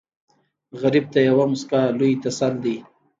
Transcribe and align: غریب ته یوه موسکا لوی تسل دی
غریب 0.81 1.05
ته 1.13 1.19
یوه 1.27 1.45
موسکا 1.49 1.81
لوی 1.97 2.11
تسل 2.23 2.53
دی 2.63 2.75